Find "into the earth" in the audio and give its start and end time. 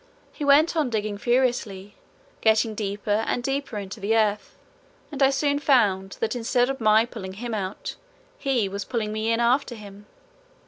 3.77-4.57